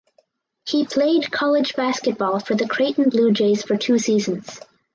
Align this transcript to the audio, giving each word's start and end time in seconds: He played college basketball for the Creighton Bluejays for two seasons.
He 0.65 0.83
played 0.83 1.31
college 1.31 1.75
basketball 1.75 2.39
for 2.39 2.55
the 2.55 2.67
Creighton 2.67 3.11
Bluejays 3.11 3.63
for 3.67 3.77
two 3.77 3.99
seasons. 3.99 4.59